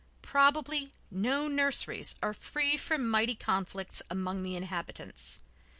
Probably 0.23 0.93
no 1.11 1.47
nurseries 1.47 2.15
are 2.23 2.33
free 2.33 2.75
from 2.75 3.07
mighty 3.07 3.35
conflicts 3.35 4.01
among 4.09 4.41
the 4.41 4.55
inhabitants. 4.55 5.41